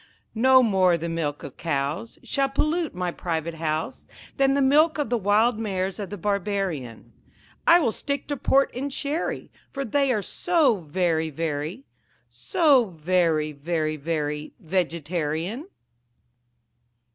No 0.33 0.63
more 0.63 0.97
the 0.97 1.07
milk 1.07 1.43
of 1.43 1.57
cows 1.57 2.17
Shall 2.23 2.49
pollute 2.49 2.95
my 2.95 3.11
private 3.11 3.53
house 3.53 4.07
Than 4.37 4.55
the 4.55 4.59
milk 4.63 4.97
of 4.97 5.11
the 5.11 5.17
wild 5.19 5.59
mares 5.59 5.99
of 5.99 6.09
the 6.09 6.17
Barbarian; 6.17 7.13
I 7.67 7.79
will 7.79 7.91
stick 7.91 8.25
to 8.29 8.35
port 8.35 8.71
and 8.73 8.91
sherry, 8.91 9.51
For 9.71 9.85
they 9.85 10.11
are 10.11 10.23
so 10.23 10.77
very, 10.77 11.29
very, 11.29 11.83
So 12.31 12.85
very, 12.85 13.51
very, 13.51 13.95
very 13.95 14.53
Vegetarian. 14.59 15.67